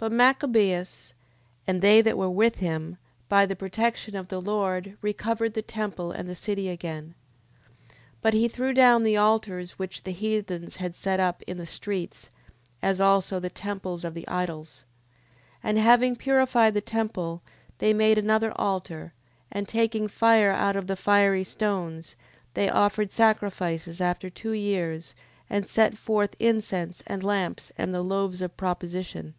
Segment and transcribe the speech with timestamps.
[0.00, 0.08] 10:1.
[0.08, 1.12] But Machabeus,
[1.64, 2.96] and they that were with him,
[3.28, 7.14] by the protection of the Lord, recovered the temple and the city again.
[7.90, 7.94] 10:2.
[8.20, 12.30] But he threw down the altars which the heathens had set up in the streets,
[12.82, 14.82] as also the temples of the idols.
[15.62, 15.70] 10:3.
[15.70, 17.40] And having purified the temple,
[17.78, 19.12] they made another altar:
[19.52, 22.16] and taking fire out of the fiery stones,
[22.54, 25.14] they offered sacrifices after two years,
[25.48, 29.34] and set forth incense, and lamps, and the loaves of proposition.